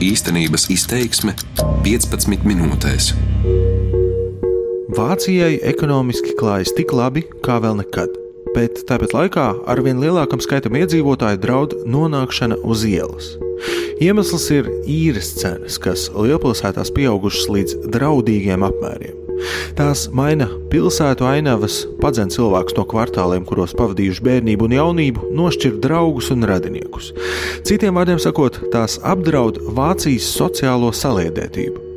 Īstenības 0.00 0.62
izteiksme 0.72 1.34
15 1.84 2.46
minūtēs. 2.48 3.10
Vācijai 4.96 5.58
ekonomiski 5.68 6.32
klājas 6.38 6.72
tik 6.72 6.94
labi 6.96 7.26
kā 7.44 7.58
vēl 7.60 7.76
nekad, 7.82 8.14
bet 8.54 8.80
tāpat 8.88 9.12
laikā 9.12 9.44
arvien 9.68 10.00
lielākam 10.00 10.40
skaitam 10.40 10.80
iedzīvotāju 10.80 11.42
draud 11.44 11.76
nonākšana 11.84 12.62
uz 12.64 12.86
ielas. 12.88 13.34
Iemesls 14.00 14.48
ir 14.56 14.72
īres 14.88 15.34
cenas, 15.36 15.76
kas 15.76 16.08
lielpilsētās 16.16 16.94
pieaugušas 16.96 17.52
līdz 17.52 17.80
draudīgiem 17.92 18.64
apmēriem. 18.70 19.19
Tās 19.78 20.06
maina 20.16 20.48
pilsētu 20.72 21.26
ainavas, 21.28 21.82
padzen 22.02 22.32
cilvēkus 22.32 22.78
no 22.78 22.86
kvartāliem, 22.90 23.44
kuros 23.48 23.74
pavadījuši 23.78 24.26
bērnību 24.26 24.68
un 24.68 24.78
jaunību, 24.78 25.28
nošķir 25.36 25.78
draugus 25.84 26.32
un 26.34 26.48
radiniekus. 26.50 27.12
Citiem 27.66 28.00
vārdiem 28.00 28.22
sakot, 28.22 28.62
tās 28.74 28.98
apdraud 29.02 29.62
Vācijas 29.76 30.32
sociālo 30.38 30.92
saliedētību. 30.96 31.89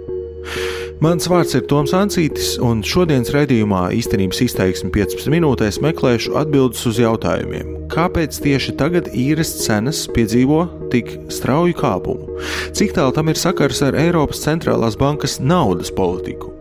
Mans 1.03 1.25
vārds 1.27 1.52
ir 1.57 1.66
Toms 1.67 1.91
Ancītis, 1.98 2.53
un 2.63 2.80
šodienas 2.88 3.34
raidījumā 3.34 3.89
īstenības 3.98 4.39
izteiksme 4.45 4.91
15 4.94 5.27
minūtēs 5.34 5.81
meklēšu 5.84 6.38
atbildes 6.39 6.85
uz 6.88 7.02
jautājumiem. 7.02 7.73
Kāpēc 7.91 8.38
tieši 8.45 8.75
tagad 8.80 9.09
īres 9.11 9.52
cenas 9.66 10.05
piedzīvo 10.16 10.61
tik 10.94 11.11
strauju 11.34 11.75
kāpumu? 11.81 12.39
Cik 12.77 12.95
tālu 12.95 13.11
tam 13.17 13.34
ir 13.34 13.41
sakars 13.41 13.84
ar 13.84 13.99
Eiropas 13.99 14.45
centrālās 14.45 14.95
bankas 14.95 15.41
naudas 15.44 15.91
politiku? 15.91 16.53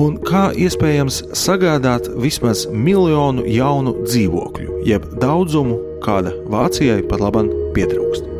Un 0.00 0.18
kā 0.26 0.48
iespējams 0.58 1.22
sagādāt 1.44 2.10
vismaz 2.18 2.66
miljonu 2.74 3.46
jaunu 3.46 4.00
dzīvokļu, 4.02 4.80
jeb 4.90 5.06
daudzumu, 5.22 5.78
kāda 6.02 6.34
Vācijai 6.50 7.04
pat 7.06 7.22
labam 7.22 7.52
pietrūkst? 7.78 8.33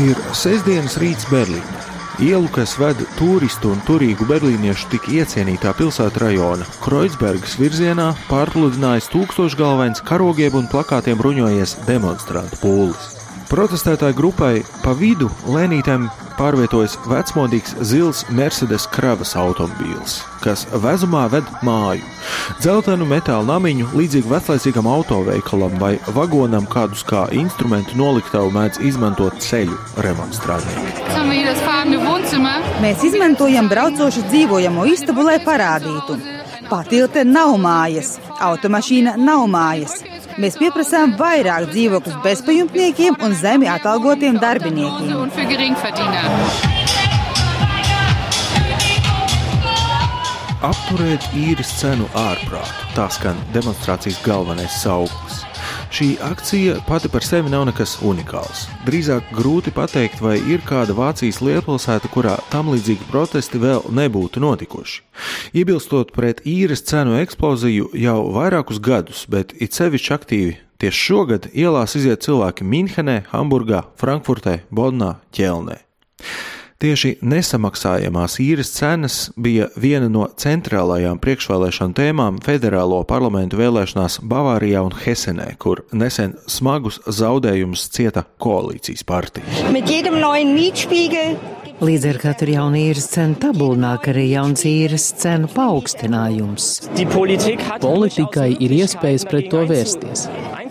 Ir 0.00 0.16
sestdienas 0.32 0.94
rīts 0.96 1.26
Berlīnē. 1.28 1.80
Ielu, 2.24 2.48
kas 2.54 2.72
ved 2.80 3.02
turistu 3.18 3.74
un 3.74 3.82
turīgu 3.84 4.24
berlīniešu 4.28 4.88
tik 4.94 5.08
iecienītā 5.12 5.74
pilsēta 5.76 6.22
rajona, 6.22 6.64
Kreuzbergas 6.80 7.58
virzienā 7.60 8.06
pārpludinājis 8.30 9.10
tūkstošgalvains 9.12 10.00
karogiem 10.08 10.56
un 10.56 10.70
plakātiem 10.72 11.20
bruņojies 11.20 11.76
demonstrantu 11.84 12.60
pūlis. 12.62 13.10
Protestētāju 13.52 14.16
grupai 14.16 14.54
pa 14.80 14.96
vidu 14.96 15.28
lēnītēm 15.44 16.08
pārvietojas 16.40 16.96
vecmodīgs 17.04 17.74
zils 17.84 18.22
Mercedes 18.32 18.86
kravas 18.94 19.34
automobīls, 19.36 20.20
kas 20.44 20.64
vezumā 20.84 21.26
ved 21.32 21.48
māju. 21.66 22.06
Zeltainu 22.64 23.06
metāla 23.08 23.44
namiņu, 23.52 23.90
līdzīgi 23.96 24.30
veclaicīgam 24.30 24.88
autoveikalam 24.88 25.76
vai 25.82 25.94
vagonam, 26.16 26.68
kādus 26.70 27.04
kā 27.06 27.26
instrumentu 27.36 27.98
noliktavu 28.00 28.52
mēdz 28.56 28.80
izmantot 28.90 29.36
ceļu 29.44 29.76
remonstrantnieki. 30.06 31.06
Mēs 32.80 33.04
izmantojam 33.10 33.68
braucošu 33.68 34.24
dzīvojamo 34.30 34.86
istabu, 34.94 35.26
lai 35.28 35.36
parādītu. 35.44 36.16
Patilte 36.70 37.24
nav 37.26 37.56
mājas, 37.60 38.16
automašīna 38.40 39.18
nav 39.20 39.44
mājas. 39.50 40.00
Mēs 40.40 40.54
pieprasām 40.56 41.10
vairāk 41.20 41.66
dzīvokļus 41.68 42.14
bezpajumtniekiem 42.24 43.18
un 43.26 43.34
zemi 43.36 43.68
atalgotiem 43.68 44.38
darbiniekiem. 44.40 45.12
Apturēt 50.70 51.28
īres 51.36 51.74
cenu 51.82 52.08
ārprātu. 52.16 52.88
Tā 52.96 53.10
skan 53.12 53.36
demonstrācijas 53.52 54.22
galvenais 54.24 54.80
sauklis. 54.80 55.39
Šī 55.90 56.12
akcija 56.22 56.76
pati 56.86 57.08
par 57.10 57.24
sevi 57.26 57.50
nav 57.50 57.64
nekas 57.66 57.96
unikāls. 58.06 58.68
Drīzāk 58.86 59.32
grūti 59.34 59.72
pateikt, 59.74 60.20
vai 60.22 60.36
ir 60.38 60.62
kāda 60.62 60.94
Vācijas 60.94 61.40
lielpilsēta, 61.42 62.06
kurā 62.14 62.36
tam 62.52 62.70
līdzīgi 62.70 63.08
protesti 63.10 63.58
vēl 63.58 63.82
nebūtu 63.98 64.38
notikuši. 64.38 65.02
Iebilstot 65.58 66.14
pret 66.14 66.44
īres 66.46 66.84
cenu 66.86 67.18
eksploziju 67.18 67.90
jau 67.98 68.20
vairākus 68.36 68.78
gadus, 68.78 69.24
bet 69.26 69.50
it 69.58 69.74
sevišķi 69.74 70.14
aktīvi 70.14 70.56
tieši 70.80 71.06
šogad 71.08 71.50
ielās 71.50 71.98
iziet 71.98 72.22
cilvēki 72.22 72.64
Minhenē, 72.70 73.24
Hamburgā, 73.34 73.82
Frankfurtē, 73.98 74.60
Bodnā, 74.70 75.16
Ķelnē. 75.34 75.80
Tieši 76.80 77.18
nesamaksājamās 77.20 78.38
īres 78.40 78.70
cenas 78.72 79.16
bija 79.36 79.66
viena 79.76 80.06
no 80.08 80.22
centrālajām 80.40 81.18
priekšvēlēšanu 81.20 81.92
tēmām 81.98 82.38
federālo 82.40 83.02
parlamentu 83.04 83.58
vēlēšanās 83.60 84.22
Bavārijā 84.24 84.80
un 84.86 84.96
Hesenē, 84.96 85.50
kur 85.60 85.82
nesen 85.92 86.38
smagus 86.48 86.96
zaudējumus 87.04 87.84
cieta 87.92 88.24
koalīcijas 88.40 89.04
partija. 89.04 89.44
Līdz 91.80 92.06
ar 92.10 92.18
katru 92.20 92.52
jaunu 92.52 92.76
īres 92.76 93.06
cenu 93.12 93.36
tabulu 93.40 93.76
nāk 93.80 94.08
arī 94.14 94.26
jauns 94.34 94.64
īres 94.68 95.06
cenu 95.20 95.48
paaugstinājums. 95.52 96.72
Politikai 97.84 98.50
ir 98.56 98.74
iespējas 98.80 99.24
pret 99.28 99.52
to 99.52 99.62
vērsties, 99.68 100.26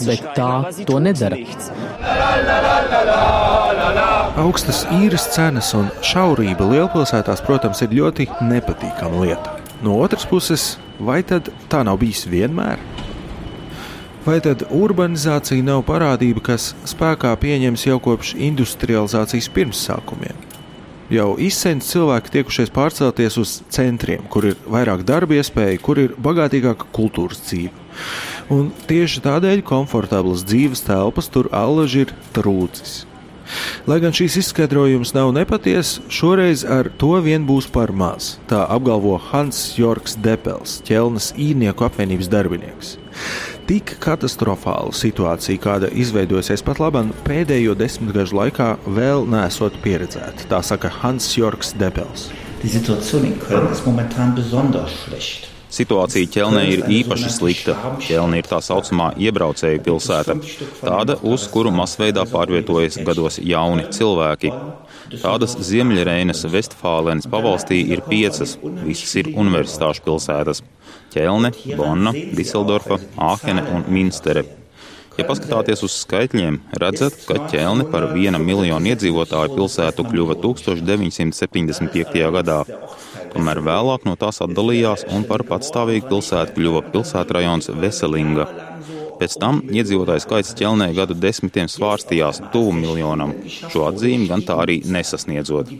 bet 0.08 0.24
tā 0.38 0.52
to 0.88 1.00
nedara. 1.04 1.40
Augstas 4.40 4.86
īres 4.96 5.26
cenas 5.34 5.74
un 5.76 5.90
šaurība 6.06 6.68
lielpilsētās, 6.70 7.44
protams, 7.44 7.82
ir 7.84 7.96
ļoti 7.98 8.30
nepatīkama 8.48 9.26
lieta. 9.26 9.58
No 9.84 9.98
otras 10.04 10.26
puses, 10.28 10.74
vai 11.00 11.22
tad 11.24 11.50
tā 11.72 11.84
nav 11.88 12.00
bijis 12.02 12.26
vienmēr? 12.30 12.80
Vai 14.26 14.38
tad 14.44 14.66
urbanizācija 14.76 15.64
nav 15.64 15.86
parādība, 15.88 16.44
kas 16.52 16.74
spēkā 16.88 17.32
pieņems 17.40 17.86
jau 17.88 17.98
kopš 18.04 18.36
industrializācijas 18.36 19.48
pirmsākumiem? 19.56 20.48
Jau 21.10 21.32
izsēņas 21.42 21.88
cilvēki 21.90 22.34
tiekušies 22.36 22.70
pārcelties 22.76 23.40
uz 23.42 23.56
centriem, 23.74 24.28
kur 24.30 24.52
ir 24.52 24.60
vairāk 24.70 25.02
darba 25.08 25.40
iespēju, 25.40 25.80
kur 25.82 26.04
ir 26.04 26.12
bagātīgāka 26.22 26.86
kultūras 26.94 27.42
dzīve. 27.48 27.72
Un 28.50 28.72
tieši 28.90 29.22
tādēļ 29.26 29.62
komfortablas 29.66 30.42
dzīves 30.48 30.82
telpas 30.88 31.30
tur 31.30 31.52
allaži 31.54 32.08
ir 32.08 32.14
trūcis. 32.34 33.04
Lai 33.90 33.98
gan 34.02 34.14
šīs 34.14 34.38
izskaidrojums 34.44 35.14
nav 35.16 35.32
nepatiess, 35.34 36.00
šoreiz 36.14 36.64
ar 36.66 36.92
to 37.02 37.16
vien 37.26 37.46
būs 37.48 37.70
par 37.74 37.94
maz. 37.94 38.36
Tā 38.50 38.62
apgalvo 38.70 39.16
Hans 39.30 39.62
Jorgs 39.78 40.18
Depels, 40.22 40.80
ķelnes 40.86 41.32
īrnieku 41.38 41.88
apvienības 41.88 42.30
darbinieks. 42.30 42.96
Tik 43.70 43.96
katastrofāla 44.02 44.94
situācija, 44.98 45.62
kāda 45.62 45.92
izveidojusies 45.94 46.66
pat 46.66 46.82
labam 46.82 47.14
pēdējo 47.28 47.78
desmitgažu 47.78 48.38
laikā, 48.40 48.72
vēl 48.98 49.30
nesot 49.30 49.78
pieredzēta. 49.86 50.50
Tā 50.50 50.64
saka 50.66 50.94
Hans 51.02 51.30
Jorgs 51.38 51.76
Depels. 51.78 52.30
Die 52.64 52.70
Situation 52.70 53.26
in 53.26 53.38
Köln 53.40 53.72
ist 53.72 53.86
momentan 53.86 54.36
besonders 54.36 54.98
schlecht. 55.06 55.59
Situācija 55.70 56.30
ķelnē 56.34 56.64
ir 56.74 56.82
īpaši 56.90 57.30
slikta. 57.30 57.76
Ķelne 58.02 58.40
ir 58.42 58.48
tā 58.50 58.58
saucamā 58.66 59.12
iebraucēju 59.22 59.84
pilsēta, 59.86 60.36
tāda, 60.82 61.20
uz 61.22 61.46
kuru 61.54 61.70
masveidā 61.74 62.26
pārvietojas 62.30 62.98
gados 63.06 63.38
jauni 63.38 63.86
cilvēki. 63.94 64.52
Tādas 65.22 65.56
Ziemeļreinas 65.70 66.46
Vestfālenes 66.50 67.30
pavalstī 67.30 67.84
ir 67.94 68.02
piecas, 68.10 68.58
visas 68.82 69.16
ir 69.22 69.34
universitāšu 69.36 70.06
pilsētas- 70.06 70.64
Ķelne, 71.14 71.54
Bonna, 71.78 72.14
Diseldorfa, 72.14 73.00
Āhene 73.18 73.66
un 73.74 73.86
Minstere. 73.90 74.46
Ja 75.20 75.26
paskatāties 75.28 75.82
uz 75.84 75.96
skaitļiem, 76.00 76.62
redzat, 76.80 77.18
ka 77.28 77.42
ķelne 77.52 77.90
par 77.92 78.06
viena 78.14 78.40
miljonu 78.40 78.94
iedzīvotāju 78.94 79.52
pilsētu 79.58 80.06
kļuva 80.08 80.38
1975. 80.40 82.30
gadā. 82.38 82.62
Tomēr 83.34 83.62
vēlāk 83.66 84.08
no 84.08 84.16
tās 84.20 84.42
atdalījās 84.46 85.06
un 85.14 85.28
par 85.30 85.46
patstāvīgu 85.48 86.10
pilsētu 86.10 86.58
kļuva 86.58 86.86
pilsētrajons 86.94 87.72
Veselinga. 87.82 88.48
Pēc 89.20 89.34
tam 89.36 89.58
iedzīvotāju 89.68 90.24
skaits 90.24 90.54
ķelnē 90.56 90.86
gadu 90.96 91.16
desmitiem 91.20 91.68
svārstījās 91.68 92.40
tuvu 92.54 92.72
miljonam, 92.78 93.34
šo 93.52 93.84
atzīmi 93.90 94.30
gan 94.30 94.46
tā 94.48 94.56
arī 94.64 94.78
nesasniedzot. 94.88 95.74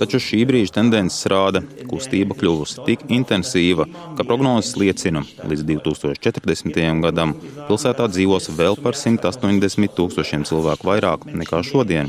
Taču 0.00 0.20
šī 0.24 0.40
brīža 0.48 0.78
tendences 0.78 1.28
rāda, 1.28 1.60
kustība 1.90 2.38
kļuvusi 2.40 2.86
tik 2.86 3.04
intensīva, 3.12 3.84
ka 4.16 4.24
prognozes 4.24 4.78
liecina, 4.80 5.26
līdz 5.44 5.66
2040. 5.74 6.80
gadam 7.04 7.36
pilsētā 7.68 8.08
dzīvos 8.14 8.48
vēl 8.56 8.80
par 8.80 8.96
180 8.96 9.96
tūkstošiem 10.00 10.48
cilvēku 10.48 10.88
vairāk 10.88 11.28
nekā 11.28 11.60
šodien. 11.68 12.08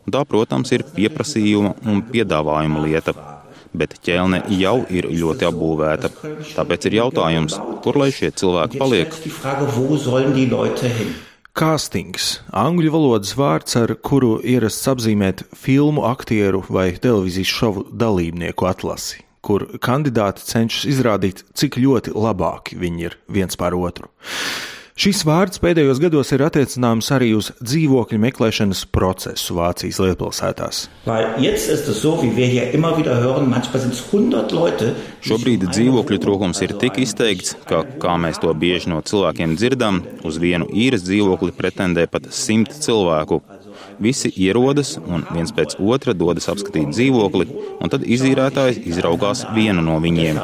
Un 0.00 0.16
tā, 0.16 0.24
protams, 0.26 0.74
ir 0.74 0.82
pieprasījuma 0.96 1.76
un 1.86 2.02
piedāvājuma 2.10 2.82
lieta 2.82 3.14
bet 3.76 3.96
ķelne 4.04 4.42
jau 4.56 4.80
ir 4.90 5.08
ļoti 5.10 5.48
apbūvēta. 5.48 6.10
Tāpēc 6.56 6.86
ir 6.88 6.98
jautājums, 7.00 7.58
kur 7.84 7.98
lai 8.00 8.10
šie 8.14 8.32
cilvēki 8.34 8.80
paliek? 8.80 9.16
Castings- 11.60 12.40
angļu 12.66 12.92
valodas 12.94 13.34
vārds, 13.34 13.74
ar 13.76 13.96
kuru 13.96 14.38
ierasts 14.40 14.86
apzīmēt 14.86 15.42
filmu 15.54 16.04
aktieru 16.06 16.62
vai 16.70 16.92
televīzijas 16.92 17.50
šovu 17.58 17.86
dalībnieku 17.90 18.68
atlasi, 18.70 19.24
kur 19.42 19.66
kandidāti 19.82 20.46
cenšas 20.46 20.86
izrādīt, 20.86 21.42
cik 21.54 21.74
ļoti 21.74 22.14
labāki 22.14 22.78
viņi 22.78 23.02
ir 23.02 23.18
viens 23.28 23.56
par 23.56 23.74
otru. 23.74 24.08
Šis 25.00 25.22
vārds 25.24 25.56
pēdējos 25.62 25.96
gados 26.02 26.28
ir 26.36 26.42
attiecināms 26.44 27.06
arī 27.16 27.30
uz 27.32 27.46
dzīvokļu 27.64 28.18
meklēšanas 28.20 28.82
procesu 28.92 29.54
Vācijas 29.56 29.96
lielpilsētās. 30.02 30.80
Šobrīd 35.24 35.64
dzīvokļu 35.70 36.18
trūkums 36.20 36.60
ir 36.66 36.76
tik 36.82 37.00
izteikts, 37.00 37.56
ka, 37.70 37.80
kā 38.02 38.18
mēs 38.20 38.42
to 38.44 38.52
bieži 38.52 38.92
no 38.92 39.00
cilvēkiem 39.00 39.56
dzirdam, 39.56 40.02
uz 40.20 40.36
vienu 40.42 40.68
īres 40.68 41.06
dzīvokli 41.08 41.56
pretendē 41.56 42.04
pat 42.04 42.28
simt 42.36 42.76
cilvēku. 42.84 43.40
Visi 44.00 44.30
ierodas 44.40 44.94
un 45.00 45.26
viens 45.34 45.52
pēc 45.52 45.76
otra 45.78 46.14
dodas 46.16 46.48
apskatīt 46.48 46.88
dzīvokli, 46.94 47.46
un 47.84 47.92
tad 47.92 48.06
izīrētājs 48.08 48.80
izraugās 48.88 49.44
vienu 49.52 49.84
no 49.84 49.98
viņiem. 50.00 50.40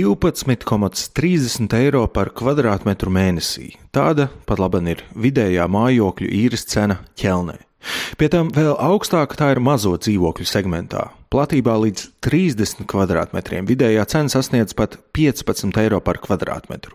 12,30 0.00 1.78
eiro 1.82 2.06
par 2.08 2.32
kvadrātmetru 2.32 3.12
mēnesī. 3.12 3.76
Tāda 3.92 4.30
pat 4.48 4.58
laba 4.62 4.80
ir 4.88 5.04
vidējā 5.12 5.68
mājokļu 5.68 6.28
īres 6.40 6.64
cena 6.72 6.96
ķelnē. 7.20 7.65
Pie 8.18 8.30
tam 8.32 8.50
vēl 8.54 8.74
augstāka 8.78 9.38
tā 9.38 9.52
ir 9.54 9.62
mazo 9.62 9.94
dzīvokļu 9.98 10.46
segmentā. 10.48 11.10
Platībā 11.32 11.74
līdz 11.82 12.04
30 12.22 12.86
km2 12.86 13.64
vidējā 13.66 14.04
cena 14.08 14.30
sasniedz 14.30 14.76
pat 14.78 14.94
15 15.16 15.74
eiro 15.82 15.98
par 16.00 16.20
kvadrātmetru. 16.22 16.94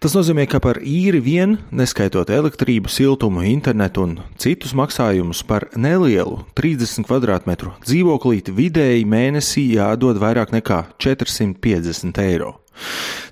Tas 0.00 0.14
nozīmē, 0.14 0.46
ka 0.46 0.60
par 0.62 0.78
īri 0.86 1.18
vien, 1.24 1.56
neskaitot 1.74 2.30
elektrību, 2.30 2.90
siltumu, 2.92 3.42
internetu 3.50 4.06
un 4.06 4.14
citus 4.40 4.74
maksājumus 4.78 5.42
par 5.48 5.68
nelielu 5.74 6.44
30 6.58 7.08
km2 7.10 7.74
dzīvoklīti 7.86 8.54
vidēji 8.54 9.08
mēnesī 9.08 9.66
jādod 9.74 10.22
vairāk 10.22 10.54
nekā 10.54 10.84
450 11.02 12.22
eiro. 12.22 12.54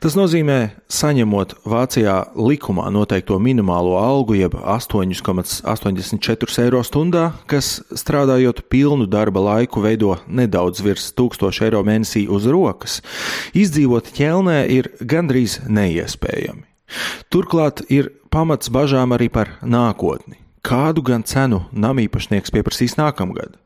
Tas 0.03 0.17
nozīmē, 0.19 0.59
saņemot 0.93 1.55
Vācijā 1.69 2.17
likumā 2.37 2.91
noteikto 2.93 3.39
minimālo 3.43 3.97
algu, 4.01 4.35
jeb 4.39 4.55
8,84 4.59 6.63
eiro 6.65 6.83
stundā, 6.85 7.33
kas 7.51 7.83
strādājot 7.95 8.63
pilnu 8.73 9.07
darba 9.11 9.41
laiku 9.45 9.81
veido 9.85 10.17
nedaudz 10.29 10.81
virs 10.85 11.13
1000 11.17 11.65
eiro 11.69 11.81
mēnesī 11.87 12.23
uz 12.29 12.47
rokas, 12.51 13.03
izdzīvot 13.57 14.05
ķelnē 14.17 14.59
ir 14.73 14.85
gandrīz 15.01 15.61
neiespējami. 15.69 16.65
Turklāt 17.33 17.83
ir 17.89 18.11
pamats 18.31 18.71
bažām 18.73 19.13
arī 19.17 19.29
par 19.33 19.49
nākotni. 19.63 20.37
Kādu 20.65 21.03
gan 21.05 21.23
cenu 21.29 21.61
namīpašnieks 21.73 22.53
pieprasīs 22.55 22.97
nākamgad? 22.97 23.64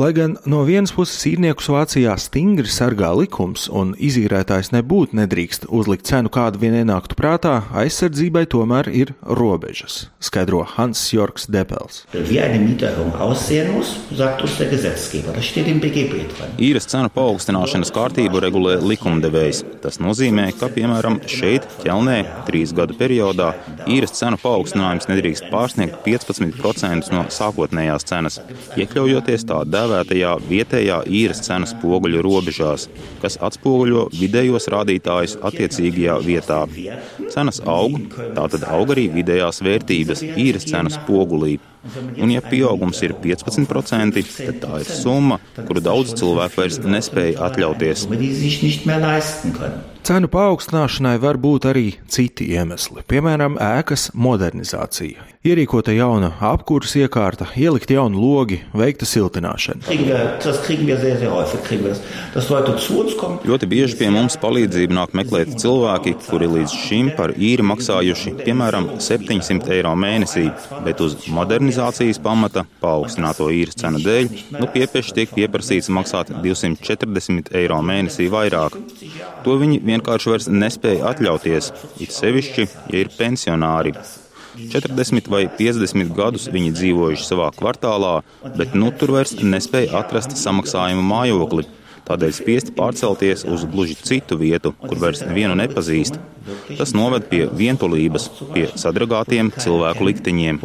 Lai 0.00 0.12
gan 0.16 0.36
no 0.48 0.62
vienas 0.64 0.92
puses 0.94 1.18
īrniekus 1.28 1.68
Vācijā 1.72 2.14
stingri 2.20 2.70
sargā 2.70 3.10
likums 3.18 3.66
un 3.68 3.92
izīrētājs 3.98 4.72
nebūtu 4.74 5.18
nedrīkst 5.18 5.66
uzlikt 5.68 6.06
cenu, 6.08 6.30
kāda 6.32 6.60
vien 6.62 6.76
ienāktu 6.80 7.18
prātā, 7.18 7.56
aizsardzībai 7.82 8.46
tomēr 8.50 8.88
ir 8.94 9.12
robežas, 9.26 10.06
skaidro 10.22 10.62
Hans 10.76 11.02
Jorgs 11.12 11.48
Depels. 11.50 12.04
Īres 16.70 16.88
cenu 16.90 17.10
paaugstināšanas 17.14 17.92
kārtību 17.94 18.40
regulē 18.44 18.78
likumdevējs. 18.84 19.62
Tas 19.84 20.00
nozīmē, 20.02 20.50
ka, 20.60 20.70
piemēram, 20.72 21.20
šeit, 21.30 21.66
ķelnē, 21.84 22.18
trīs 22.48 22.74
gadu 22.76 22.96
periodā, 22.98 23.52
īres 23.90 24.14
cenu 24.16 24.38
paaugstinājums 24.40 25.08
nedrīkst 25.10 25.50
pārsniegt 25.52 26.00
15% 26.06 27.12
no 27.14 27.26
sākotnējās 27.32 28.06
cenas, 28.10 28.40
iekļaujoties 28.80 29.39
atrasties 29.40 29.48
tā 29.48 29.64
dēvētajā 29.64 30.32
vietējā 30.48 30.98
īres 31.08 31.40
cenas 31.44 31.72
poguļu 31.80 32.22
robežās, 32.22 32.88
kas 33.22 33.38
atspoguļo 33.40 34.10
vidējos 34.12 34.68
rādītājus 34.68 35.38
attiecīgajā 35.42 36.18
vietā. 36.24 36.66
Cenas 37.30 37.60
aug, 37.64 37.98
tātad 38.36 38.64
aug 38.68 38.90
arī 38.92 39.08
vidējās 39.10 39.62
vērtības 39.62 40.22
īres 40.36 40.66
cenas 40.66 40.98
pogulī. 41.06 41.58
Un, 42.20 42.30
ja 42.30 42.42
pieaugums 42.44 43.00
ir 43.02 43.14
15%, 43.14 44.20
tad 44.36 44.60
tā 44.60 44.82
ir 44.82 44.90
summa, 44.90 45.40
kuru 45.56 45.80
daudz 45.80 46.12
cilvēku 46.20 46.60
vairs 46.60 46.80
nespēja 46.84 47.40
atļauties. 47.48 48.04
Cenu 50.00 50.30
paaugstināšanai 50.32 51.18
var 51.20 51.36
būt 51.36 51.66
arī 51.70 51.86
citi 52.08 52.46
iemesli, 52.54 53.04
piemēram, 53.10 53.58
ēkas 53.60 54.10
modernizācija. 54.16 55.26
Ierīkota 55.40 55.94
jauna 55.96 56.34
apkūras 56.44 56.92
iekārta, 57.00 57.46
ielikt 57.56 57.88
jaunu 57.94 58.20
logi, 58.20 58.58
veikta 58.76 59.06
siltināšana. 59.08 59.88
Ļoti 63.48 63.68
bieži 63.70 63.96
pie 63.96 64.10
mums 64.12 64.36
palīdzību 64.42 64.96
nāk 64.98 65.14
meklēt 65.16 65.54
cilvēki, 65.62 66.12
kuri 66.26 66.50
līdz 66.58 66.74
šim 66.82 67.08
par 67.16 67.32
īri 67.36 67.64
maksājuši 67.70 68.34
piemēram 68.42 68.90
700 69.00 69.72
eiro 69.78 69.94
mēnesī, 69.96 70.44
bet 70.84 71.00
uz 71.00 71.16
modernizācijas 71.32 72.20
pamata 72.20 72.66
paaugstināto 72.84 73.48
īres 73.48 73.80
cenu 73.80 74.00
dēļ 74.04 74.28
nu 74.58 74.68
piepieši 74.76 75.16
tiek 75.22 75.34
pieprasīts 75.38 75.88
maksāt 75.88 76.34
240 76.44 77.54
eiro 77.62 77.80
mēnesī 77.80 78.28
vairāk. 78.32 78.76
To 79.48 79.56
viņi 79.56 79.80
vienkārši 79.90 80.32
vairs 80.32 80.48
nespēja 80.50 81.12
atļauties, 81.12 81.70
it 82.00 82.14
sevišķi, 82.16 82.66
ja 82.92 83.04
ir 83.04 83.12
pensionāri. 83.18 83.94
40 84.70 85.30
vai 85.30 85.44
50 85.58 86.14
gadus 86.16 86.48
viņi 86.52 86.72
dzīvojuši 86.76 87.26
savā 87.26 87.50
kvartālā, 87.56 88.20
bet 88.58 88.74
nu 88.78 88.90
tur 88.92 89.14
vairs 89.16 89.36
nespēja 89.40 90.00
atrast 90.02 90.36
samaksājumu 90.40 91.04
mājokli. 91.06 91.68
Tādēļ 92.10 92.32
spiesti 92.34 92.72
pārcelties 92.74 93.44
uz 93.46 93.62
gluži 93.70 93.94
citu 93.94 94.34
vietu, 94.40 94.72
kur 94.82 94.98
vairs 94.98 95.20
nevienu 95.22 95.54
nepazīst. 95.60 96.18
Tas 96.78 96.94
noved 96.96 97.28
pie 97.30 97.44
vientulības, 97.54 98.26
pie 98.50 98.64
sadragātiem 98.80 99.52
cilvēku 99.54 100.08
likteņiem. 100.08 100.58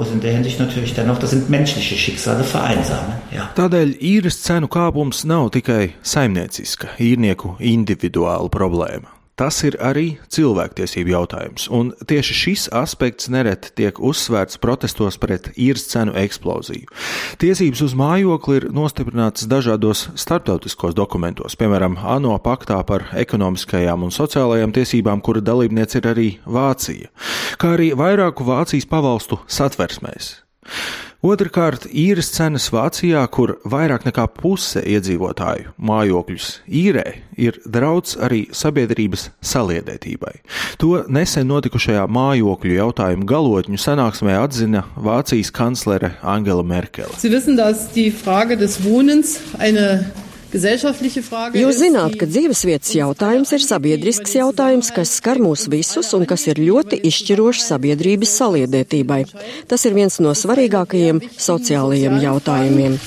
Tādēļ 3.59 3.97
īres 4.13 4.39
cenu 4.41 4.71
kāpums 4.71 5.25
nav 5.29 5.51
tikai 5.53 5.83
saimnieciska, 6.01 6.95
īrnieku 7.11 7.57
individuāla 7.75 8.49
problēma. 8.49 9.14
Tas 9.35 9.57
ir 9.67 9.75
arī 9.83 10.13
cilvēktiesību 10.31 11.11
jautājums, 11.11 11.65
un 11.67 11.89
tieši 12.07 12.35
šis 12.39 12.61
aspekts 12.71 13.27
nereti 13.27 13.73
tiek 13.75 13.97
uzsvērts 13.99 14.61
protestos 14.63 15.17
pret 15.19 15.49
īres 15.59 15.83
cenu 15.91 16.13
eksploziju. 16.21 16.87
Tiesības 17.41 17.81
uz 17.83 17.97
mājokli 17.99 18.61
ir 18.61 18.67
nostiprinātas 18.71 19.49
dažādos 19.51 20.05
starptautiskos 20.15 20.95
dokumentos, 20.95 21.57
piemēram, 21.59 21.97
ANO 21.99 22.37
paktā 22.39 22.79
par 22.87 23.09
ekonomiskajām 23.11 24.07
un 24.07 24.15
sociālajām 24.15 24.71
tiesībām, 24.79 25.19
kura 25.19 25.43
dalībniece 25.43 25.99
ir 25.99 26.09
arī 26.13 26.29
Vācija, 26.47 27.11
kā 27.59 27.75
arī 27.75 27.91
vairāku 27.91 28.47
Vācijas 28.47 28.87
pavalstu 28.87 29.43
satversmēs. 29.51 30.31
Otrakārt, 31.25 31.87
īres 31.89 32.27
cenas 32.35 32.67
Vācijā, 32.69 33.23
kur 33.33 33.55
vairāk 33.65 34.03
nekā 34.05 34.27
puse 34.29 34.83
iedzīvotāju 34.85 35.71
mājokļus 35.81 36.49
īrē, 36.69 37.05
ir 37.41 37.57
draudz 37.65 38.13
arī 38.21 38.43
sabiedrības 38.53 39.31
saliedētībai. 39.41 40.35
To 40.83 40.99
nesen 41.09 41.49
notikušajā 41.49 42.03
mājokļu 42.13 42.75
jautājumu 42.77 43.25
galotņu 43.31 43.81
sanāksmē 43.81 44.35
atzina 44.37 44.83
Vācijas 44.93 45.49
kanclere 45.55 46.13
Angela 46.21 46.61
Merkele. 46.61 47.17
Sie 47.17 47.33
wissen, 47.33 47.57
dass 47.57 47.87
die 47.95 48.11
Frage 48.11 48.59
des 48.61 48.77
Wohnens 48.85 49.39
eine 49.57 50.05
Jūs 51.55 51.79
zināt, 51.81 52.15
ka 52.19 52.27
dzīvesvietas 52.29 52.93
jautājums 52.95 53.51
ir 53.55 53.63
sabiedrisks 53.65 54.35
jautājums, 54.37 54.91
kas 54.95 55.15
skar 55.19 55.41
mūs 55.43 55.67
visus 55.71 56.13
un 56.17 56.25
kas 56.29 56.47
ir 56.51 56.61
ļoti 56.63 57.01
izšķirošs 57.09 57.67
sabiedrības 57.73 58.35
saliedētībai. 58.41 59.21
Tas 59.69 59.85
ir 59.87 59.97
viens 59.97 60.19
no 60.23 60.35
svarīgākajiem 60.35 61.23
sociālajiem 61.35 62.21
jautājumiem. 62.23 62.99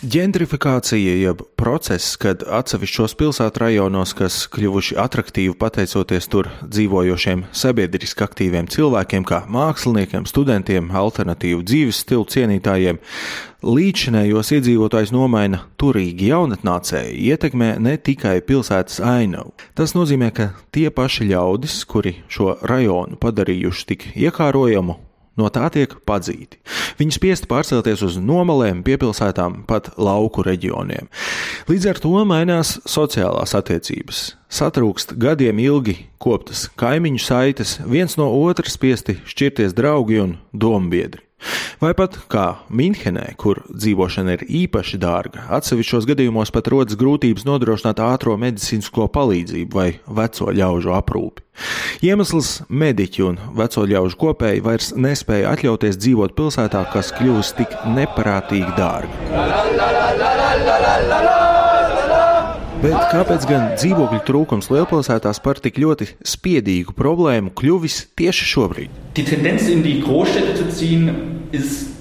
Ģentrifikācija, 0.00 1.12
jeb 1.20 1.42
process, 1.60 2.14
kad 2.16 2.40
atsevišķos 2.40 3.12
pilsētu 3.20 3.60
rajonos, 3.60 4.14
kas 4.16 4.38
kļuvuši 4.48 4.94
attraktīvi 4.96 5.52
pateicoties 5.60 6.28
tur 6.32 6.48
dzīvojošiem 6.64 7.42
sabiedriski 7.52 8.24
aktīviem 8.24 8.70
cilvēkiem, 8.72 9.26
kā 9.28 9.42
māksliniekiem, 9.52 10.24
studentiem, 10.24 10.88
alternatīvu 10.96 11.60
dzīves 11.68 12.00
stilu 12.06 12.24
cienītājiem, 12.32 13.02
līdzinējos 13.60 14.54
iedzīvotājus 14.56 15.12
nomaina 15.12 15.66
turīgi 15.76 16.32
jaunatnācēji, 16.32 17.20
ietekmē 17.34 17.74
ne 17.84 17.98
tikai 18.00 18.38
pilsētas 18.40 19.02
ainavu. 19.04 19.52
Tas 19.76 19.92
nozīmē, 19.92 20.32
ka 20.32 20.48
tie 20.72 20.88
paši 20.88 21.28
ļaudis, 21.34 21.76
kuri 21.84 22.16
šo 22.32 22.56
rajonu 22.64 23.20
padarījuši 23.20 23.88
tik 23.92 24.10
iekārojamu, 24.16 24.96
no 25.40 25.48
tā 25.52 25.70
tiek 25.72 25.94
padzīti. 26.08 26.60
Viņi 27.00 27.16
spiest 27.16 27.48
pārcelties 27.50 28.04
uz 28.06 28.18
nomalēm, 28.20 28.84
piepilsētām, 28.86 29.62
pat 29.70 29.92
lauku 30.00 30.44
reģioniem. 30.46 31.08
Līdz 31.70 31.88
ar 31.94 32.02
to 32.04 32.12
mainās 32.28 32.76
sociālās 32.88 33.56
attiecības. 33.56 34.22
Satrūkst 34.50 35.16
gadiem 35.20 35.62
ilgi 35.62 35.96
koptas 36.20 36.66
kaimiņu 36.80 37.24
saites, 37.24 37.78
viens 37.86 38.18
no 38.20 38.28
otra 38.42 38.68
spiesti 38.68 39.20
šķirties 39.24 39.76
draugi 39.78 40.20
un 40.22 40.38
dombiedri. 40.52 41.29
Vai 41.80 41.92
pat 41.96 42.18
kā 42.30 42.46
Minhenē, 42.68 43.34
kur 43.40 43.62
dzīvošana 43.70 44.36
ir 44.36 44.42
īpaši 44.62 45.00
dārga, 45.00 45.46
atsevišķos 45.56 46.08
gadījumos 46.10 46.52
pat 46.52 46.68
rodas 46.72 46.98
grūtības 47.00 47.46
nodrošināt 47.48 48.02
ātrā 48.04 48.36
medicīnisko 48.40 49.08
palīdzību 49.14 49.72
vai 49.80 49.90
veco 50.20 50.52
ļaužu 50.52 50.92
aprūpi. 50.98 51.46
Iemesls 52.04 52.62
mediķi 52.68 53.26
un 53.26 53.40
veco 53.56 53.84
ļaužu 53.88 54.20
kopēji 54.20 54.64
vairs 54.64 54.92
nespēja 54.96 55.52
atļauties 55.56 56.00
dzīvot 56.00 56.36
pilsētā, 56.38 56.84
kas 56.92 57.12
kļuvusi 57.16 57.60
tik 57.60 57.76
neparātīgi 57.96 58.72
dārga. 58.78 59.16
Bet 62.80 63.10
kāpēc 63.12 63.42
gan 63.44 63.64
dzīvokļu 63.76 64.18
trūkums 64.24 64.70
lielpilsētās 64.72 65.42
par 65.44 65.58
tik 65.60 65.76
ļoti 65.82 66.06
spiedīgu 66.24 66.94
problēmu 66.96 67.52
kļuvis 67.52 67.98
tieši 68.16 68.46
šobrīd? 68.54 68.94
Die 69.18 69.24
Tendenz 69.28 69.66
in 69.68 69.84
die 69.84 69.98
Großstädte 70.00 70.56
zu 70.56 70.70
ziehen 70.72 71.10
ist 71.52 71.99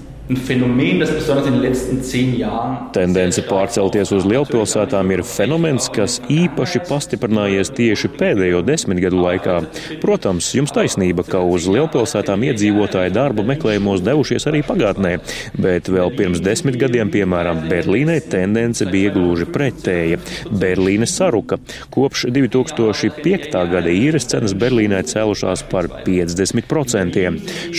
Tendence 2.93 3.41
pārcelties 3.47 4.11
uz 4.13 4.27
lielpilsētām 4.29 5.09
ir 5.15 5.23
fenomens, 5.25 5.87
kas 5.89 6.19
īpaši 6.29 6.83
pastiprinājies 6.85 7.71
tieši 7.73 8.11
pēdējo 8.13 8.59
desmitgadu 8.67 9.23
laikā. 9.23 9.55
Protams, 10.03 10.51
jums 10.53 10.73
taisnība, 10.75 11.25
ka 11.25 11.41
uz 11.41 11.65
lielpilsētām 11.73 12.45
iedzīvotāji 12.45 13.13
darba 13.15 13.45
meklējumos 13.47 14.03
devušies 14.05 14.45
arī 14.51 14.61
pagātnē, 14.67 15.15
bet 15.57 15.89
vēl 15.89 16.13
pirms 16.19 16.43
desmit 16.45 16.77
gadiem, 16.77 17.09
piemēram, 17.09 17.63
Berlīnē 17.71 18.19
tendence 18.29 18.85
bija 18.85 19.15
gluži 19.17 19.49
pretēja. 19.49 20.21
Berlīne 20.53 21.09
saruka. 21.09 21.57
Kopš 21.89 22.27
2005. 22.37 23.49
gada 23.73 23.89
īres 23.89 24.29
cenas 24.29 24.53
Berlīnē 24.53 25.01
cēlušās 25.09 25.65
par 25.73 25.89
50%. 26.05 27.27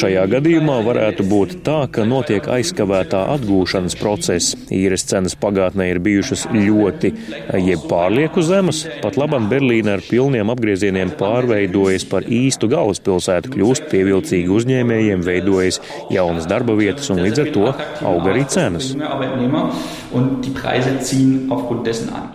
Šajā 0.02 0.26
gadījumā 0.35 0.83
varētu 0.90 1.30
būt 1.30 1.61
tā, 1.62 1.85
ka 1.95 2.02
notiek 2.02 2.39
notiek 2.40 2.49
aizkavētā 2.56 3.20
atgūšanas 3.37 3.97
process. 4.00 4.56
Īres 4.70 5.04
cenas 5.04 5.37
pagātnē 5.37 5.90
ir 5.90 6.00
bijušas 6.00 6.49
ļoti, 6.52 7.12
jeb 7.61 7.85
pārlieku 7.88 8.42
zemas. 8.42 8.87
Pat 9.02 9.16
labam 9.16 9.49
Berlīna 9.50 9.99
ar 9.99 10.02
pilniem 10.02 10.50
apgriezieniem 10.50 11.12
pārveidojas 11.18 12.06
par 12.09 12.25
īstu 12.25 12.68
galvaspilsētu, 12.70 13.52
kļūst 13.54 13.88
pievilcīgi 13.90 14.49
uzņēmējiem, 14.49 15.25
veidojas 15.25 15.80
jaunas 16.11 16.49
darba 16.49 16.76
vietas 16.78 17.11
un 17.11 17.20
līdz 17.25 17.42
ar 17.44 17.52
to 17.54 17.66
aug 18.09 18.30
arī 18.30 18.47
cenas. 18.49 18.92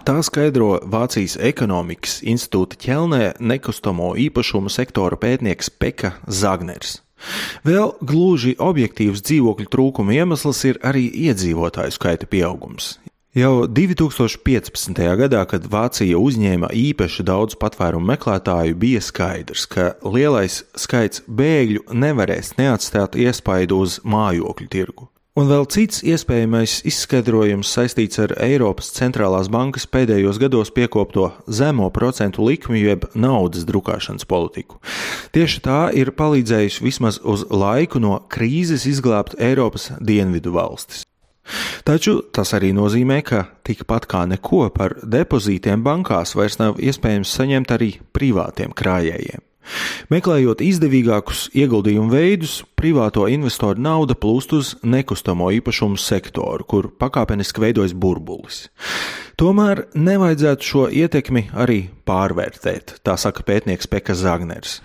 Tā 0.05 0.17
skaidro 0.25 0.69
Vācijas 0.85 1.39
ekonomikas 1.39 2.19
institūta 2.23 2.79
ķelnē 2.85 3.23
nekustamo 3.39 4.13
īpašumu 4.27 4.71
sektora 4.73 5.19
pētnieks 5.19 5.73
Peka 5.79 6.15
Zagners. 6.27 7.04
Vēl 7.65 7.95
gluži 8.01 8.55
objektīvs 8.59 9.23
dzīvokļu 9.25 9.71
trūkuma 9.71 10.15
iemesls 10.19 10.63
ir 10.69 10.79
arī 10.85 11.07
iedzīvotāju 11.27 11.95
skaita 11.95 12.29
pieaugums. 12.29 12.95
Jau 13.35 13.65
2015. 13.67 14.95
gadā, 15.19 15.41
kad 15.51 15.65
Vācija 15.67 16.15
uzņēma 16.15 16.69
īpaši 16.71 17.25
daudz 17.27 17.57
patvērumu 17.59 18.07
meklētāju, 18.13 18.77
bija 18.79 19.01
skaidrs, 19.03 19.65
ka 19.67 19.89
lielais 20.07 20.61
skaits 20.79 21.25
bēgļu 21.27 21.83
nevarēs 21.91 22.53
neatstāt 22.55 23.19
iespaidu 23.19 23.81
uz 23.83 23.99
mājokļu 24.07 24.69
tirgu. 24.71 25.09
Un 25.35 25.49
vēl 25.51 25.65
cits 25.67 25.97
iespējamais 26.07 26.77
izskaidrojums 26.87 27.67
saistīts 27.75 28.21
ar 28.23 28.31
Eiropas 28.39 28.87
centrālās 28.95 29.49
bankas 29.51 29.83
pēdējos 29.91 30.37
gados 30.39 30.69
piekopto 30.71 31.25
zemo 31.51 31.89
procentu 31.91 32.45
likmi 32.47 32.85
jeb 32.85 33.03
naudas 33.19 33.65
drukāšanas 33.67 34.23
politiku. 34.31 34.79
Tieši 35.35 35.59
tā 35.65 35.79
ir 35.91 36.13
palīdzējusi 36.15 36.85
vismaz 36.85 37.19
uz 37.19 37.43
laiku 37.51 37.99
no 37.99 38.21
krīzes 38.31 38.87
izglābt 38.87 39.35
Eiropas 39.35 39.89
dienvidu 39.99 40.55
valstis. 40.55 41.03
Taču 41.83 42.21
tas 42.31 42.55
arī 42.55 42.71
nozīmē, 42.71 43.19
ka 43.27 43.43
tikpat 43.67 44.07
kā 44.07 44.23
neko 44.31 44.69
par 44.71 44.95
depozītiem 45.03 45.83
bankās 45.83 46.31
vairs 46.39 46.61
nav 46.63 46.79
iespējams 46.79 47.35
saņemt 47.35 47.75
arī 47.75 47.91
privātiem 48.15 48.71
krājējiem. 48.71 49.43
Meklējot 50.13 50.61
izdevīgākus 50.65 51.47
ieguldījumu 51.57 52.11
veidus, 52.13 52.59
privāto 52.77 53.25
investoru 53.31 53.81
nauda 53.81 54.17
plūst 54.17 54.53
uz 54.57 54.73
nekustamo 54.85 55.49
īpašumu 55.59 55.99
sektoru, 56.01 56.67
kur 56.67 56.89
pakāpeniski 57.01 57.63
veidojas 57.63 57.95
burbulis. 57.97 58.65
Tomēr 59.35 59.81
nevajadzētu 59.99 60.63
šo 60.63 60.85
ietekmi 60.87 61.49
arī 61.59 61.81
pārvērtēt, 62.05 62.99
tā 63.03 63.15
saka 63.19 63.43
pētnieks 63.43 63.89
Peka 63.89 64.13
Zagners. 64.15 64.77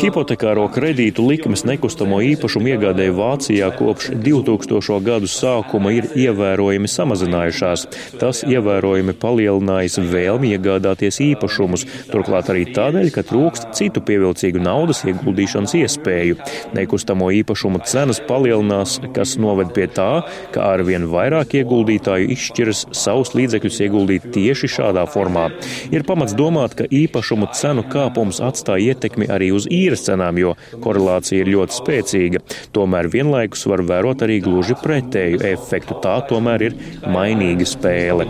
Hipotekāro 0.00 0.64
kredītu 0.72 1.26
likmes 1.26 1.64
nekustamo 1.68 2.20
īpašumu 2.24 2.70
iegādēji 2.72 3.14
Vācijā 3.18 3.68
kopš 3.76 4.12
2000. 4.14 5.00
gadu 5.04 5.28
sākuma 5.30 5.92
ir 5.96 6.08
ievērojami 6.14 6.90
samazinājušās. 6.94 7.86
Tas 8.22 8.44
ievērojami 8.46 9.16
palielinājis 9.20 9.98
vēlmi 10.14 10.54
iegādāties 10.54 11.20
īpašumus, 11.26 11.86
turklāt 12.12 12.52
arī 12.54 12.64
tādēļ, 12.78 13.10
ka 13.12 13.26
trūkst 13.26 13.74
citu 13.76 14.04
pievilcīgu 14.06 14.62
naudas 14.62 15.02
ieguldīšanas 15.04 15.76
iespēju. 15.82 16.40
Nekustamo 16.78 17.32
īpašumu 17.42 17.82
cenas 17.90 18.22
palielinās, 18.24 19.00
kas 19.12 19.33
kas 19.34 19.42
noved 19.42 19.72
pie 19.74 19.86
tā, 19.90 20.22
ka 20.54 20.62
arvien 20.74 21.08
vairāk 21.10 21.56
ieguldītāju 21.58 22.30
izšķiras 22.34 22.84
savus 22.94 23.34
līdzekļus 23.34 23.80
ieguldīt 23.82 24.28
tieši 24.34 24.70
šādā 24.76 25.04
formā. 25.10 25.48
Ir 25.90 26.06
pamats 26.06 26.36
domāt, 26.38 26.76
ka 26.78 26.86
īpašumu 26.86 27.50
cenu 27.54 27.84
kāpums 27.90 28.40
atstāja 28.44 28.94
ietekmi 28.94 29.28
arī 29.30 29.50
uz 29.54 29.66
īres 29.66 30.06
cenām, 30.06 30.38
jo 30.38 30.54
korelācija 30.84 31.42
ir 31.42 31.52
ļoti 31.56 31.78
spēcīga. 31.80 32.44
Tomēr 32.74 33.10
vienlaikus 33.10 33.66
var 33.70 33.82
vērot 33.82 34.22
arī 34.26 34.40
gluži 34.44 34.78
pretēju 34.78 35.42
efektu. 35.50 35.98
Tā 36.04 36.20
tomēr 36.30 36.68
ir 36.70 36.80
mainīga 37.10 37.66
spēle. 37.68 38.28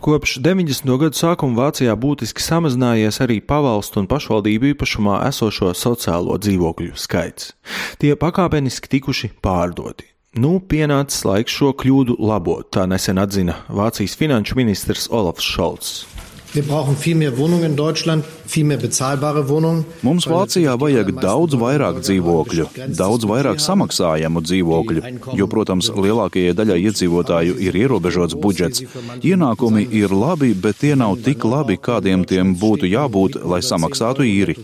Kopš 0.00 0.38
90. 0.40 0.88
gadu 0.96 1.12
sākuma 1.12 1.66
Vācijā 1.66 1.92
būtiski 1.92 2.40
samazinājies 2.40 3.18
arī 3.20 3.34
pavalstu 3.44 4.00
un 4.00 4.06
pašvaldību 4.08 4.70
īpašumā 4.70 5.18
esošo 5.26 5.74
sociālo 5.76 6.38
dzīvokļu 6.40 6.96
skaits. 6.96 7.50
Tie 8.00 8.14
pakāpeniski 8.16 8.88
tikuši 8.96 9.28
pārdoti. 9.44 10.08
Nu, 10.40 10.56
pienācis 10.64 11.26
laiks 11.28 11.52
šo 11.52 11.74
kļūdu 11.76 12.16
labot, 12.16 12.70
tā 12.72 12.86
nesen 12.88 13.20
atzina 13.20 13.58
Vācijas 13.68 14.16
finanšu 14.16 14.56
ministrs 14.56 15.10
Olafs 15.12 15.44
Šolts. 15.44 15.92
Wir 16.52 16.62
brauchen 16.62 16.96
viel 16.96 17.14
mehr 17.14 17.38
Wohnungen 17.38 17.64
in 17.64 17.76
Deutschland, 17.76 18.24
viel 18.44 18.64
mehr 18.64 18.78
bezahlbare 18.78 19.48
Wohnungen. 19.48 19.84
Mums 20.02 20.26
Vācijā 20.26 20.72
vajag 20.82 21.12
daudz 21.22 21.54
vairāk 21.54 22.00
dzīvokļu, 22.02 22.64
daudz 22.98 23.26
vairāk 23.30 23.60
samaksājamu 23.62 24.42
dzīvokļu, 24.42 25.04
jo, 25.38 25.46
protams, 25.52 25.92
lielākajai 25.94 26.56
daļai 26.58 26.78
iedzīvotāju 26.88 27.54
ir 27.62 27.78
ierobežots 27.78 28.34
budžets. 28.34 28.82
Ienākumi 29.22 29.84
ir 29.94 30.10
labi, 30.10 30.50
bet 30.64 30.80
tie 30.82 30.96
nav 30.98 31.20
tik 31.22 31.46
labi, 31.46 31.76
kādiem 31.78 32.26
tiem 32.26 32.56
būtu 32.58 32.90
jābūt, 32.90 33.38
lai 33.46 33.62
samaksātu 33.62 34.26
īri. 34.26 34.58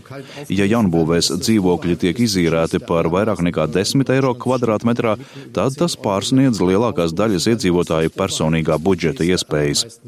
Ja 0.51 0.67
jaunbūvēs 0.67 1.31
dzīvokļi 1.39 1.97
tiek 2.03 2.19
izīrēti 2.27 2.83
par 2.83 3.07
vairāk 3.13 3.45
nekā 3.47 3.69
10 3.71 4.11
eiro 4.17 4.33
kvadrātmetrā, 4.35 5.15
tad 5.55 5.79
tas 5.79 5.95
pārsniedz 5.95 6.59
lielākās 6.59 7.15
daļas 7.15 7.47
iedzīvotāju 7.55 8.11
personīgā 8.19 8.75
budžeta 8.75 9.23
iespējas. 9.23 10.01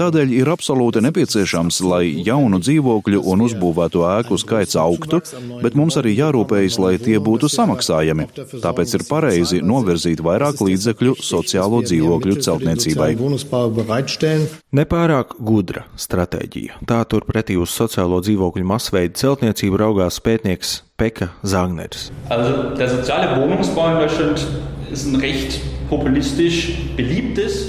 Tādēļ 0.00 0.36
ir 0.40 0.54
absolūti 0.56 1.04
nepieciešams, 1.04 1.09
lai 1.84 2.04
jaunu 2.26 2.60
dzīvokļu 2.62 3.22
un 3.32 3.44
uzbūvēto 3.46 4.04
ēku 4.08 4.38
skaits 4.40 4.78
augtu, 4.80 5.20
bet 5.62 5.76
mums 5.78 5.98
arī 6.00 6.14
jārūpējas, 6.18 6.78
lai 6.82 6.94
tie 7.02 7.18
būtu 7.22 7.50
samaksājami. 7.52 8.28
Tāpēc 8.62 8.96
ir 8.98 9.06
pareizi 9.08 9.62
novirzīt 9.64 10.22
vairāk 10.24 10.62
līdzekļu 10.64 11.16
sociālo 11.24 11.82
dzīvokļu 11.86 12.38
celtniecībai. 12.46 13.10
Nepārāk 14.80 15.34
gudra 15.38 15.86
stratēģija. 15.98 16.82
Tā 16.88 17.00
turpretī 17.10 17.56
uz 17.60 17.74
sociālo 17.74 18.20
dzīvokļu 18.24 18.66
masveidu 18.66 19.18
celtniecību 19.20 19.80
raugās 19.84 20.20
pētnieks 20.24 20.80
Peka 21.00 21.30
Zagners. 21.42 22.10
Also, 22.28 22.76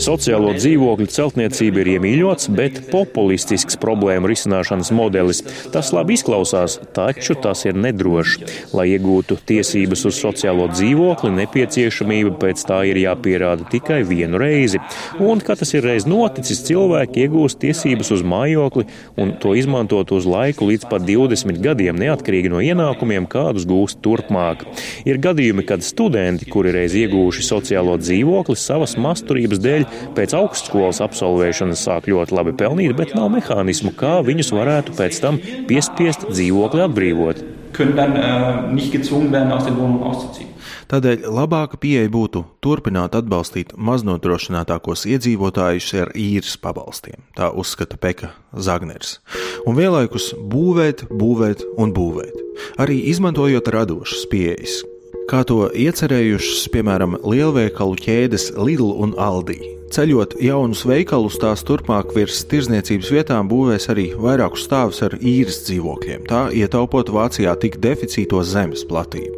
Sociālo 0.01 0.51
dzīvokļu 0.53 1.07
celtniecība 1.09 1.81
ir 1.81 1.89
iemīļots, 1.95 2.49
bet 2.53 2.79
populistisks 2.91 3.77
problēmu 3.81 4.29
risināšanas 4.29 4.91
modelis. 4.93 5.41
Tas 5.73 5.89
labi 5.95 6.17
izklausās, 6.17 6.77
taču 6.93 7.33
tas 7.41 7.63
ir 7.65 7.77
nedrošs. 7.81 8.73
Lai 8.77 8.87
iegūtu 8.93 9.39
tiesības 9.49 10.05
uz 10.09 10.19
sociālo 10.21 10.67
dzīvokli, 10.69 11.31
nepieciešamība 11.39 12.35
pēc 12.41 12.65
tā 12.69 12.81
ir 12.89 12.99
jāpierāda 13.01 13.65
tikai 13.71 14.01
vienu 14.05 14.41
reizi. 14.41 14.81
Un, 15.17 15.41
kad 15.41 15.61
tas 15.61 15.73
ir 15.73 15.85
reiz 15.85 16.05
noticis, 16.09 16.61
cilvēki 16.67 17.25
iegūst 17.25 17.61
tiesības 17.61 18.13
uz 18.17 18.25
mājokli 18.25 18.85
un 19.21 19.33
to 19.41 19.55
izmantot 19.57 20.13
uz 20.13 20.29
laiku 20.29 20.69
līdz 20.69 20.89
pat 20.93 21.05
20 21.09 21.61
gadiem, 21.65 21.97
neatkarīgi 22.01 22.53
no 22.53 22.61
ienākumiem, 22.61 23.29
kādus 23.29 23.65
gūst 23.69 24.01
turpmāk. 24.05 24.67
Ir 25.09 25.21
gadījumi, 25.21 25.65
kad 25.65 25.85
studenti, 25.85 26.49
kuri 26.49 26.73
reiz 26.77 26.93
iegūst 26.97 27.10
ieguvuši 27.11 27.43
sociālo 27.43 27.97
dzīvokli, 27.99 28.55
savas 28.55 28.95
masturības 28.99 29.59
dēļ 29.61 29.87
pēc 30.15 30.35
augstskolas 30.37 31.01
absolvēšanas 31.03 31.83
sāk 31.87 32.07
ļoti 32.11 32.37
labi 32.37 32.55
pelnīt, 32.55 32.95
bet 32.95 33.15
nav 33.17 33.31
mehānismu, 33.35 33.91
kā 33.97 34.21
viņus 34.23 34.53
varētu 34.55 34.95
pēc 34.95 35.19
tam 35.23 35.41
piespiest 35.67 36.29
dzīvokli 36.31 36.87
atbrīvot. 36.87 37.43
Können 37.71 37.95
dann 37.95 38.17
äh, 38.19 38.73
nicht 38.73 38.91
gezwungen 38.91 39.31
werden, 39.31 39.51
aus 39.51 39.63
der 39.63 39.77
Wohnung 39.77 40.03
auszuziehen. 40.03 40.49
Tādēļ 40.91 41.23
labāka 41.31 41.77
pieeja 41.79 42.09
būtu 42.11 42.41
turpināt 42.59 43.15
atbalstīt 43.15 43.71
maznodrošinātākos 43.79 45.05
iedzīvotājus 45.07 45.87
ar 46.03 46.11
īres 46.19 46.57
pabalstiem, 46.59 47.23
tā 47.37 47.47
uzskata 47.55 47.95
Peka 47.95 48.33
Zagners. 48.51 49.21
Un 49.63 49.79
vienlaikus 49.79 50.33
būvēt, 50.35 51.07
būvēt 51.07 51.63
un 51.79 51.95
būvēt, 51.95 52.43
arī 52.83 53.05
izmantojot 53.13 53.71
radošas 53.71 54.27
pieejas, 54.27 54.81
kā 55.29 55.43
to 55.47 55.67
iecerējušas, 55.75 56.69
piemēram, 56.73 57.19
lielveikalu 57.25 57.99
ķēdes 58.01 58.51
Lidl 58.57 58.93
un 59.03 59.13
Aldi. 59.19 59.59
Ceļot 59.91 60.37
jaunus 60.39 60.85
veikalus, 60.87 61.35
tās 61.41 61.65
turpmāk 61.67 62.13
virs 62.15 62.45
tirzniecības 62.47 63.11
vietām 63.11 63.49
būvēs 63.51 63.89
arī 63.91 64.07
vairākus 64.15 64.63
stāvus 64.69 65.03
ar 65.03 65.17
īres 65.19 65.65
dzīvokļiem, 65.67 66.23
tā 66.31 66.45
ietaupot 66.55 67.11
Vācijā 67.11 67.57
tik 67.59 67.75
deficīto 67.83 68.39
zemes 68.47 68.85
platību. 68.87 69.35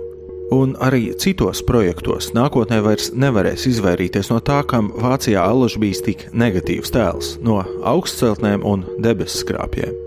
Un 0.53 0.75
arī 0.85 1.07
citos 1.17 1.63
projektos 1.65 2.29
nākotnē 2.37 2.77
vairs 2.85 3.09
nevarēs 3.17 3.65
izvairīties 3.71 4.29
no 4.29 4.37
tā, 4.45 4.59
kam 4.69 4.91
Vācijā 5.01 5.41
allaž 5.41 5.79
bijis 5.81 6.03
tik 6.05 6.27
negatīvs 6.29 6.93
tēls- 6.93 7.37
no 7.47 7.63
augstceltnēm 7.81 8.61
un 8.61 8.85
debesu 9.01 9.41
skrāpjiem. 9.41 9.97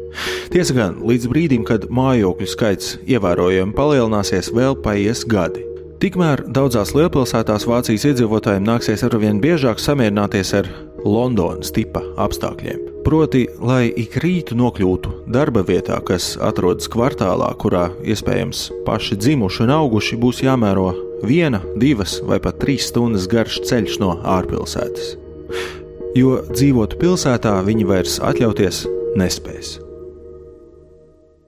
Tiesa 0.53 0.77
gan, 0.77 1.01
līdz 1.03 1.27
brīdim, 1.33 1.65
kad 1.67 1.89
mājokļu 1.91 2.47
skaits 2.47 2.99
ievērojami 3.05 3.75
palielināsies, 3.75 4.53
vēl 4.55 4.79
paies 4.85 5.27
gadi. 5.27 5.66
Tikmēr 5.97 6.43
daudzās 6.53 6.91
lielpilsētās 6.93 7.65
Vācijas 7.65 8.05
iedzīvotājiem 8.11 8.67
nāksies 8.69 9.05
arvien 9.07 9.39
biežāk 9.41 9.81
samierināties 9.81 10.51
ar 10.59 10.69
Londonas 11.07 11.73
tipa 11.73 12.03
apstākļiem. 12.21 12.83
Proti, 13.07 13.47
lai 13.63 13.87
ik 13.97 14.19
rītu 14.21 14.59
nokļūtu 14.59 15.13
darba 15.33 15.63
vietā, 15.65 15.97
kas 16.05 16.35
atrodas 16.43 16.91
kvartālā, 16.93 17.49
kurā 17.63 17.87
iespējams 18.05 18.67
paši 18.85 19.17
dzimuši 19.23 19.65
un 19.65 19.73
auguši, 19.79 20.21
būs 20.21 20.43
jāmēro 20.45 20.91
viena, 21.25 21.63
divas 21.81 22.19
vai 22.29 22.43
pat 22.45 22.61
trīs 22.61 22.91
stundas 22.91 23.25
garš 23.33 23.63
ceļš 23.71 23.97
no 24.03 24.19
ārpilsētas. 24.37 25.17
Jo 26.19 26.43
dzīvot 26.53 27.01
pilsētā 27.01 27.57
viņi 27.65 27.89
vairs 27.89 28.21
atļauties 28.21 28.85
nespēs. 29.17 29.79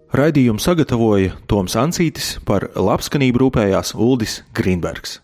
Raidījumu 0.09 0.63
sagatavoja 0.63 1.35
Toms 1.51 1.75
Ancītis, 1.77 2.39
par 2.49 2.65
labskanību 2.73 3.43
rūpējās 3.43 3.93
Uldis 3.93 4.39
Grīnbergs. 4.57 5.19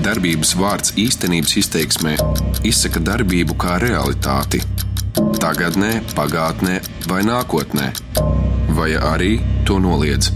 Darbības 0.00 0.54
vārds 0.56 0.94
īstenības 0.94 1.56
izteiksmē 1.60 2.14
izsaka 2.66 3.02
darbību 3.02 3.58
kā 3.58 3.80
realitāti 3.82 4.62
tagadnē, 5.42 5.96
pagātnē 6.14 6.78
vai 7.10 7.24
nākotnē, 7.26 7.90
vai 8.78 8.92
arī 8.94 9.32
to 9.66 9.80
noliedz. 9.82 10.30